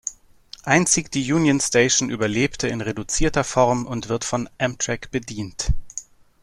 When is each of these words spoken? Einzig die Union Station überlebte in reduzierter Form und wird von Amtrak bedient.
Einzig 0.63 1.11
die 1.11 1.31
Union 1.31 1.59
Station 1.61 2.09
überlebte 2.09 2.67
in 2.67 2.81
reduzierter 2.81 3.43
Form 3.43 3.85
und 3.85 4.09
wird 4.09 4.23
von 4.25 4.49
Amtrak 4.57 5.11
bedient. 5.11 5.73